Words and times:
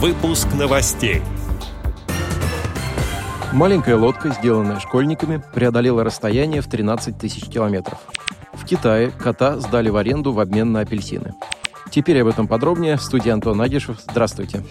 Выпуск 0.00 0.46
новостей. 0.54 1.22
Маленькая 3.52 3.96
лодка, 3.96 4.28
сделанная 4.28 4.78
школьниками, 4.78 5.42
преодолела 5.52 6.04
расстояние 6.04 6.60
в 6.60 6.68
13 6.68 7.18
тысяч 7.18 7.48
километров. 7.48 7.98
В 8.52 8.64
Китае 8.64 9.10
кота 9.10 9.58
сдали 9.58 9.88
в 9.88 9.96
аренду 9.96 10.30
в 10.30 10.38
обмен 10.38 10.70
на 10.70 10.82
апельсины. 10.82 11.34
Теперь 11.90 12.22
об 12.22 12.28
этом 12.28 12.46
подробнее. 12.46 12.96
В 12.96 13.02
студии 13.02 13.30
Антон 13.30 13.60
Агишев. 13.60 13.98
Здравствуйте. 14.08 14.62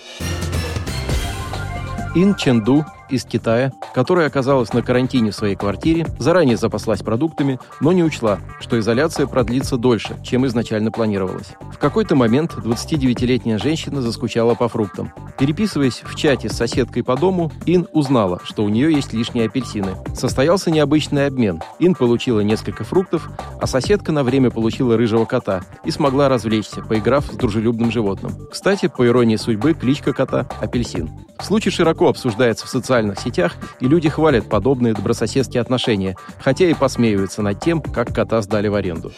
Ин 2.15 2.33
Ченду 2.35 2.85
из 3.09 3.25
Китая, 3.25 3.71
которая 3.93 4.27
оказалась 4.27 4.73
на 4.73 4.81
карантине 4.81 5.31
в 5.31 5.35
своей 5.35 5.55
квартире, 5.55 6.05
заранее 6.19 6.57
запаслась 6.57 7.01
продуктами, 7.01 7.59
но 7.81 7.91
не 7.91 8.03
учла, 8.03 8.39
что 8.59 8.79
изоляция 8.79 9.27
продлится 9.27 9.77
дольше, 9.77 10.17
чем 10.23 10.45
изначально 10.45 10.91
планировалось. 10.91 11.53
В 11.71 11.77
какой-то 11.77 12.15
момент 12.15 12.53
29-летняя 12.53 13.57
женщина 13.57 14.01
заскучала 14.01 14.55
по 14.55 14.67
фруктам. 14.67 15.11
Переписываясь 15.39 16.01
в 16.03 16.15
чате 16.15 16.49
с 16.49 16.57
соседкой 16.57 17.03
по 17.03 17.15
дому, 17.15 17.51
Ин 17.65 17.87
узнала, 17.91 18.41
что 18.43 18.63
у 18.63 18.69
нее 18.69 18.91
есть 18.91 19.13
лишние 19.13 19.45
апельсины. 19.45 19.95
Состоялся 20.15 20.71
необычный 20.71 21.27
обмен. 21.27 21.61
Ин 21.79 21.95
получила 21.95 22.39
несколько 22.41 22.83
фруктов, 22.83 23.29
а 23.61 23.67
соседка 23.67 24.11
на 24.11 24.23
время 24.23 24.49
получила 24.51 24.97
рыжего 24.97 25.25
кота 25.25 25.61
и 25.85 25.91
смогла 25.91 26.29
развлечься, 26.29 26.81
поиграв 26.81 27.25
с 27.25 27.35
дружелюбным 27.35 27.91
животным. 27.91 28.31
Кстати, 28.51 28.87
по 28.87 29.05
иронии 29.05 29.35
судьбы, 29.35 29.73
кличка 29.73 30.13
кота– 30.13 30.47
Апельсин. 30.61 31.09
Случай 31.39 31.69
широко 31.69 32.09
обсуждается 32.09 32.65
в 32.65 32.69
социальных 32.69 32.96
сетях, 33.19 33.55
и 33.79 33.87
люди 33.87 34.09
хвалят 34.09 34.49
подобные 34.49 34.93
добрососедские 34.93 35.61
отношения, 35.61 36.15
хотя 36.39 36.65
и 36.65 36.73
посмеиваются 36.73 37.41
над 37.41 37.59
тем, 37.59 37.81
как 37.81 38.13
кота 38.13 38.41
сдали 38.41 38.67
в 38.67 38.75
аренду. 38.75 39.11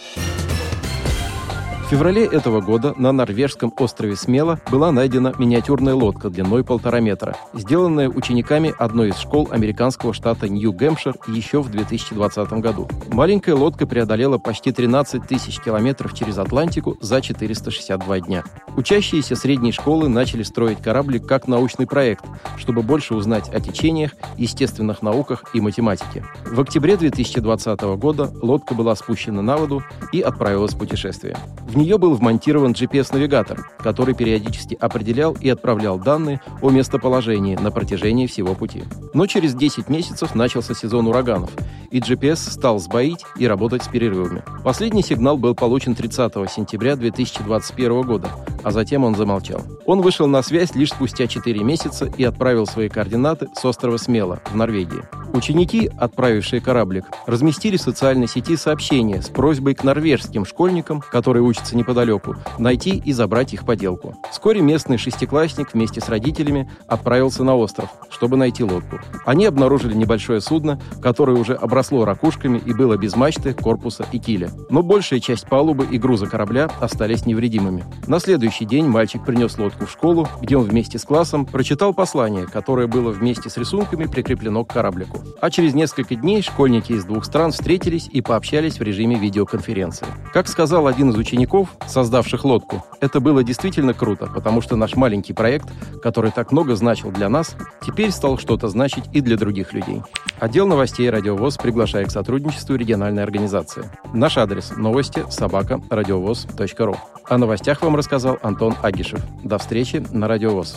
В 1.89 1.91
феврале 1.91 2.23
этого 2.23 2.61
года 2.61 2.93
на 2.97 3.11
норвежском 3.11 3.73
острове 3.79 4.15
Смела 4.15 4.59
была 4.69 4.91
найдена 4.91 5.33
миниатюрная 5.39 5.95
лодка 5.95 6.29
длиной 6.29 6.63
полтора 6.63 6.99
метра, 6.99 7.35
сделанная 7.51 8.09
учениками 8.09 8.71
одной 8.77 9.09
из 9.09 9.17
школ 9.17 9.47
американского 9.49 10.13
штата 10.13 10.47
Нью-Гэмпшир 10.47 11.15
еще 11.29 11.63
в 11.63 11.71
2020 11.71 12.51
году. 12.61 12.87
Маленькая 13.11 13.55
лодка 13.55 13.87
преодолела 13.87 14.37
почти 14.37 14.71
13 14.71 15.25
тысяч 15.25 15.59
километров 15.59 16.13
через 16.13 16.37
Атлантику 16.37 16.95
за 17.01 17.21
462 17.21 18.19
дня. 18.19 18.43
Учащиеся 18.75 19.35
средней 19.35 19.71
школы 19.71 20.09
начали 20.09 20.43
строить 20.43 20.81
кораблик 20.81 21.25
как 21.27 21.47
научный 21.47 21.87
проект, 21.87 22.25
чтобы 22.57 22.81
больше 22.81 23.15
узнать 23.15 23.49
о 23.49 23.59
течениях, 23.59 24.11
естественных 24.37 25.01
науках 25.01 25.43
и 25.53 25.61
математике. 25.61 26.25
В 26.45 26.59
октябре 26.61 26.97
2020 26.97 27.81
года 27.97 28.31
лодка 28.41 28.73
была 28.73 28.95
спущена 28.95 29.41
на 29.41 29.57
воду 29.57 29.83
и 30.11 30.21
отправилась 30.21 30.73
в 30.73 30.79
путешествие. 30.79 31.37
В 31.67 31.77
нее 31.77 31.97
был 31.97 32.15
вмонтирован 32.15 32.71
GPS-навигатор, 32.71 33.67
который 33.79 34.13
периодически 34.13 34.77
определял 34.79 35.33
и 35.33 35.49
отправлял 35.49 35.99
данные 35.99 36.41
о 36.61 36.69
местоположении 36.69 37.55
на 37.55 37.71
протяжении 37.71 38.27
всего 38.27 38.55
пути. 38.55 38.83
Но 39.13 39.27
через 39.27 39.53
10 39.53 39.89
месяцев 39.89 40.35
начался 40.35 40.73
сезон 40.73 41.07
ураганов, 41.07 41.51
и 41.91 41.99
GPS 41.99 42.51
стал 42.51 42.79
сбоить 42.79 43.25
и 43.37 43.47
работать 43.47 43.83
с 43.83 43.87
перерывами. 43.87 44.43
Последний 44.63 45.03
сигнал 45.03 45.37
был 45.37 45.55
получен 45.55 45.95
30 45.95 46.33
сентября 46.49 46.95
2021 46.95 48.01
года, 48.01 48.29
а 48.63 48.71
затем 48.71 49.03
он 49.03 49.15
замолчал. 49.15 49.61
Он 49.85 50.01
вышел 50.01 50.27
на 50.27 50.41
связь 50.41 50.75
лишь 50.75 50.91
спустя 50.91 51.27
4 51.27 51.63
месяца 51.63 52.05
и 52.05 52.23
отправил 52.23 52.65
свои 52.65 52.89
координаты 52.89 53.47
с 53.55 53.65
острова 53.65 53.97
Смела 53.97 54.39
в 54.51 54.55
Норвегии. 54.55 55.03
Ученики, 55.33 55.89
отправившие 55.97 56.59
кораблик, 56.59 57.05
разместили 57.27 57.77
в 57.77 57.81
социальной 57.81 58.27
сети 58.27 58.55
сообщение 58.55 59.21
с 59.21 59.29
просьбой 59.29 59.75
к 59.75 59.83
норвежским 59.83 60.45
школьникам, 60.45 61.01
которые 61.01 61.43
учатся 61.43 61.77
неподалеку, 61.77 62.35
найти 62.57 63.01
и 63.03 63.13
забрать 63.13 63.53
их 63.53 63.65
поделку. 63.65 64.15
Вскоре 64.31 64.61
местный 64.61 64.97
шестиклассник 64.97 65.73
вместе 65.73 66.01
с 66.01 66.09
родителями 66.09 66.69
отправился 66.87 67.43
на 67.43 67.55
остров, 67.55 67.89
чтобы 68.19 68.35
найти 68.35 68.65
лодку. 68.65 68.99
Они 69.25 69.45
обнаружили 69.45 69.93
небольшое 69.93 70.41
судно, 70.41 70.77
которое 71.01 71.37
уже 71.37 71.53
обросло 71.53 72.03
ракушками 72.03 72.61
и 72.65 72.73
было 72.73 72.97
без 72.97 73.15
мачты, 73.15 73.53
корпуса 73.53 74.05
и 74.11 74.19
киля. 74.19 74.51
Но 74.69 74.83
большая 74.83 75.21
часть 75.21 75.47
палубы 75.47 75.87
и 75.89 75.97
груза 75.97 76.27
корабля 76.27 76.69
остались 76.81 77.25
невредимыми. 77.25 77.85
На 78.07 78.19
следующий 78.19 78.65
день 78.65 78.87
мальчик 78.87 79.23
принес 79.23 79.57
лодку 79.57 79.85
в 79.85 79.91
школу, 79.91 80.27
где 80.41 80.57
он 80.57 80.65
вместе 80.65 80.99
с 80.99 81.05
классом 81.05 81.45
прочитал 81.45 81.93
послание, 81.93 82.45
которое 82.45 82.87
было 82.87 83.11
вместе 83.11 83.49
с 83.49 83.55
рисунками 83.55 84.05
прикреплено 84.05 84.65
к 84.65 84.73
кораблику. 84.73 85.19
А 85.39 85.49
через 85.49 85.73
несколько 85.73 86.15
дней 86.15 86.41
школьники 86.41 86.91
из 86.91 87.05
двух 87.05 87.23
стран 87.23 87.53
встретились 87.53 88.09
и 88.11 88.19
пообщались 88.19 88.79
в 88.79 88.81
режиме 88.81 89.17
видеоконференции. 89.17 90.07
Как 90.33 90.49
сказал 90.49 90.87
один 90.87 91.11
из 91.11 91.15
учеников, 91.15 91.69
создавших 91.87 92.43
лодку, 92.43 92.83
это 92.99 93.21
было 93.21 93.45
действительно 93.45 93.93
круто, 93.93 94.27
потому 94.27 94.59
что 94.59 94.75
наш 94.75 94.97
маленький 94.97 95.31
проект, 95.31 95.69
который 96.03 96.31
так 96.31 96.51
много 96.51 96.75
значил 96.75 97.11
для 97.11 97.29
нас, 97.29 97.55
теперь 97.85 98.11
стал 98.11 98.37
что-то 98.37 98.67
значить 98.67 99.03
и 99.13 99.21
для 99.21 99.37
других 99.37 99.73
людей. 99.73 100.01
Отдел 100.39 100.67
новостей 100.67 101.09
«Радиовоз» 101.09 101.57
приглашает 101.57 102.07
к 102.07 102.11
сотрудничеству 102.11 102.75
региональной 102.75 103.23
организации. 103.23 103.89
Наш 104.13 104.37
адрес– 104.37 104.71
новости 104.77 105.23
собака 105.29 105.81
радиовоз.ру. 105.89 106.95
О 107.27 107.37
новостях 107.37 107.81
вам 107.81 107.95
рассказал 107.95 108.37
Антон 108.41 108.75
Агишев. 108.81 109.21
До 109.43 109.57
встречи 109.57 110.03
на 110.11 110.27
«Радиовоз». 110.27 110.75